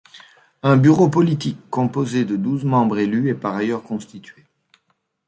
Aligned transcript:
Un 0.63 0.77
bureau 0.77 1.09
politique 1.09 1.59
composé 1.69 2.25
de 2.25 2.35
douze 2.35 2.65
membres 2.65 2.97
élus 2.97 3.29
est 3.29 3.35
par 3.35 3.53
ailleurs 3.55 3.83
constitué. 3.83 4.43